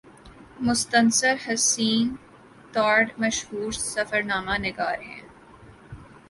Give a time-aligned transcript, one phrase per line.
[0.59, 2.15] مستنصر حسین
[2.73, 5.21] تارڑ مشہور سفرنامہ نگار ہیں